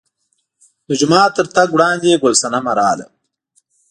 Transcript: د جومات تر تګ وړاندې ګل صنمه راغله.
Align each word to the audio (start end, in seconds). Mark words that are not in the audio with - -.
د 0.87 0.89
جومات 0.99 1.31
تر 1.37 1.47
تګ 1.55 1.67
وړاندې 1.73 2.19
ګل 2.21 2.33
صنمه 2.41 2.71
راغله. 2.79 3.05